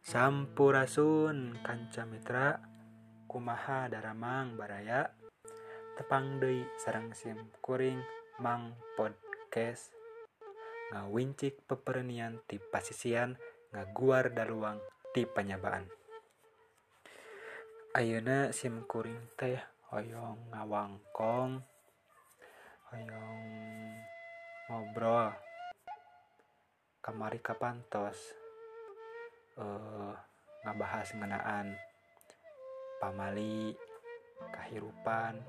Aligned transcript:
Sampurasun 0.00 1.60
Kanca 1.60 2.08
Mitra. 2.08 2.56
Kumaha 3.28 3.84
Daramang 3.92 4.56
Baraya? 4.56 5.12
Tepang 5.92 6.40
Deui 6.40 6.64
sarang 6.80 7.12
Simkuring 7.12 8.00
Mang 8.40 8.80
Podcast. 8.96 9.92
Ngawincik 10.96 11.68
peperenian 11.68 12.40
di 12.48 12.56
pasisian 12.56 13.36
ngaguar 13.76 14.32
daluang 14.32 14.80
di 15.12 15.28
panyabaan. 15.28 15.84
Ayeuna 17.92 18.56
SIM 18.56 18.88
kuring 18.88 19.36
teh 19.36 19.60
hoyong 19.92 20.48
ngawangkong 20.48 21.60
hoyong 22.88 23.44
ngobrol. 24.64 25.28
Kamari 27.04 27.44
kapantos? 27.44 28.39
eh, 29.58 30.14
ngabahas 30.62 31.16
ngenaan 31.16 31.74
pamali 33.00 33.74
kahirupan. 34.52 35.40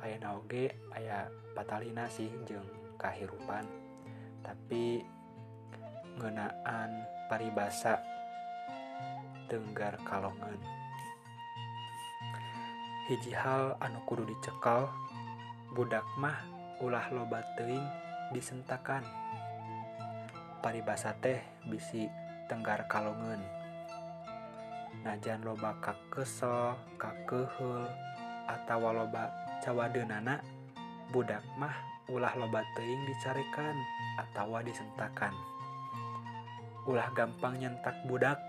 Aya 0.00 0.16
naoge 0.16 0.72
aya 0.96 1.28
patalina 1.54 2.08
sih 2.08 2.32
jeung 2.48 2.66
kahirupan. 2.98 3.64
Tapi 4.40 5.04
ngenaan 6.18 6.90
paribasa 7.28 8.00
Tenggar 9.50 9.98
kalongan. 10.06 10.54
Hiji 13.10 13.34
hal 13.34 13.74
anu 13.82 13.98
kudu 14.06 14.22
dicekal 14.22 14.86
budak 15.74 16.06
mah 16.22 16.38
ulah 16.78 17.10
loba 17.10 17.42
teuing 17.58 17.82
disentakan. 18.30 19.02
Paribasa 20.62 21.18
teh 21.18 21.42
bisi 21.66 22.06
tenggar 22.50 22.82
kalongan. 22.90 23.38
Najan 25.06 25.46
loba 25.46 25.70
kakesel 25.78 26.74
kakeheul 26.98 27.86
atawa 28.50 28.90
loba 28.90 29.30
cawadeunana 29.62 30.42
budak 31.14 31.46
mah 31.54 31.78
ulah 32.10 32.34
loba 32.34 32.66
teuing 32.74 33.06
dicarekan 33.06 33.78
atawa 34.18 34.66
disentakan. 34.66 35.30
Ulah 36.90 37.06
gampang 37.14 37.54
nyentak 37.54 37.94
budak 38.10 38.42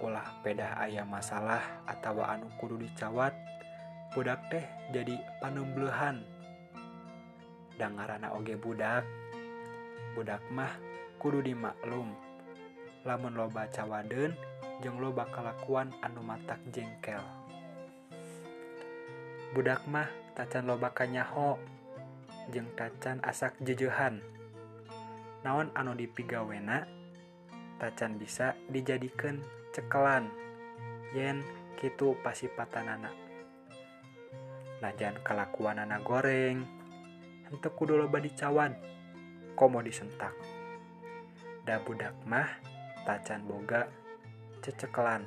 ulah 0.00 0.24
pedah 0.40 0.80
aya 0.80 1.04
masalah 1.04 1.60
atawa 1.84 2.32
anu 2.32 2.48
kudu 2.56 2.80
dicawat 2.80 3.36
budak 4.16 4.40
teh 4.48 4.64
jadi 4.96 5.12
panembleuhan 5.44 6.24
dangarana 7.76 8.32
oge 8.32 8.56
budak 8.56 9.04
budak 10.16 10.40
mah 10.48 10.72
kudu 11.20 11.44
dimaklum 11.44 12.16
lamun 13.04 13.32
loba 13.32 13.64
cawadeun 13.72 14.36
jeung 14.84 15.00
loba 15.00 15.28
kalakuan 15.32 15.92
anu 16.04 16.20
matak 16.20 16.60
jengkel. 16.72 17.20
Budak 19.56 19.82
mah 19.88 20.08
tacan 20.36 20.68
loba 20.68 20.92
kanyaho 20.92 21.56
jeung 22.52 22.68
tacan 22.76 23.20
asak 23.24 23.56
jejehan. 23.64 24.20
Naon 25.40 25.72
anu 25.72 25.96
dipigawena? 25.96 26.84
Tacan 27.80 28.20
bisa 28.20 28.52
dijadikeun 28.68 29.40
cekelan. 29.72 30.28
Yen 31.16 31.40
kitu 31.80 32.12
pasipatanana. 32.20 33.08
Najan 34.84 35.16
kalakuanana 35.24 36.00
goreng. 36.04 36.62
Henteu 37.48 37.72
kudu 37.72 37.96
loba 37.96 38.20
dicawad 38.20 38.76
komo 39.56 39.80
disentak. 39.80 40.36
Da 41.64 41.80
budak 41.82 42.14
mah 42.28 42.48
tacan 43.06 43.44
boga 43.48 43.88
cecekelan. 44.64 45.24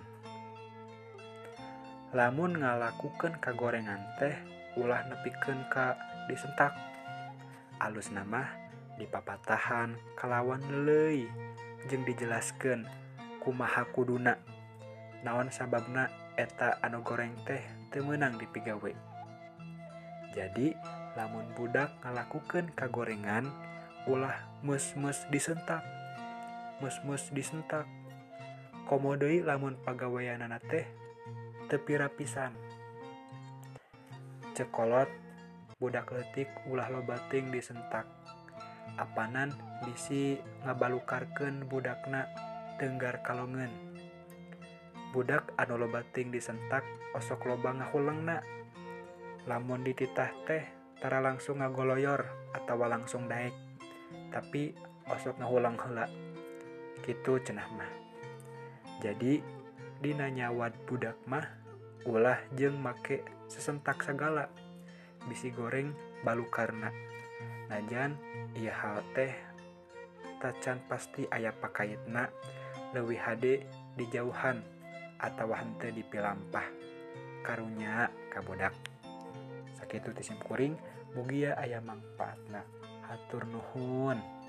Lamun 2.14 2.62
ngalakukan 2.62 3.42
kagorengan 3.42 4.02
teh 4.22 4.38
ulah 4.78 5.02
nepiken 5.10 5.66
ka 5.70 5.98
disentak. 6.30 6.78
Alus 7.82 8.14
nama 8.14 8.46
dipapatahan 9.02 9.98
kalawan 10.14 10.62
leuy 10.86 11.26
jeng 11.90 12.06
dijelaskan 12.06 12.86
kumaha 13.42 13.90
kuduna. 13.90 14.38
Naon 15.26 15.50
sababna 15.50 16.12
eta 16.38 16.78
anu 16.86 17.02
goreng 17.02 17.34
teh 17.46 17.62
temenang 17.90 18.38
dipigawe 18.38 19.14
jadi 20.34 20.74
lamun 21.14 21.46
budak 21.54 21.94
ngalakukan 22.02 22.74
kagorengan 22.74 23.46
ulah 24.10 24.34
mus-mus 24.66 25.30
disentak. 25.30 25.86
Mus-mus 26.84 27.32
disentak. 27.32 27.88
Komo 28.84 29.16
deui 29.16 29.40
lamun 29.40 29.80
pagaweanana 29.80 30.60
teh 30.60 30.84
teu 31.72 31.80
pira 31.80 32.12
pisan 32.12 32.52
cekolot 34.52 35.08
budak 35.80 36.12
leutik 36.12 36.52
ulah 36.68 36.92
loba 36.92 37.24
teuing 37.32 37.56
disentak. 37.56 38.04
Apanan 39.00 39.56
bisi 39.88 40.36
ngabalukarkeun 40.68 41.72
budakna 41.72 42.28
teunggar 42.76 43.24
kalongan 43.24 43.72
budak 45.16 45.56
anu 45.56 45.80
loba 45.80 46.04
teuing 46.12 46.36
disentak 46.36 46.84
osok 47.16 47.48
loba 47.48 47.80
ngahulengna. 47.80 48.44
Lamun 49.48 49.88
dititah 49.88 50.36
teh 50.44 50.68
tara 51.00 51.24
langsung 51.24 51.64
ngagoloyor 51.64 52.28
atawa 52.52 52.92
langsung 52.92 53.32
daek. 53.32 53.56
Tapi 54.36 54.76
osok 55.08 55.40
ngahulang 55.40 55.80
heula 55.80 56.12
gitu 57.02 57.42
cenah 57.42 57.66
mah. 57.74 57.92
Jadi 59.02 59.42
dinanyawad 60.00 60.76
budak 60.86 61.18
mah 61.26 61.44
ulah 62.06 62.38
jeng 62.54 62.78
make 62.78 63.24
sesentak 63.50 64.04
segala 64.04 64.52
bisi 65.26 65.50
goreng 65.56 65.96
balu 66.22 66.44
karena 66.52 66.92
najan 67.72 68.20
ieu 68.60 68.70
hal 68.70 69.00
teh 69.16 69.32
tacan 70.44 70.84
pasti 70.92 71.24
ayah 71.32 71.56
pakaitna. 71.56 72.28
Lewi 72.94 73.18
hade 73.18 73.66
dijauhan 73.98 74.62
atau 75.18 75.50
hante 75.56 75.90
dipilampah. 75.90 76.68
Karunya 77.42 78.12
kabodak. 78.30 78.76
Sakit 79.80 80.14
tisim 80.14 80.38
kuring 80.44 80.78
mugia 81.16 81.56
aya 81.58 81.80
mangpaatna. 81.80 82.62
Hatur 83.08 83.48
nuhun. 83.50 84.43